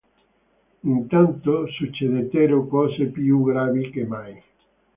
Intanto 0.81 1.67
succedettero 1.67 2.65
cose 2.65 3.05
più 3.09 3.43
gravi 3.43 3.91
che 3.91 4.03
mai. 4.03 4.43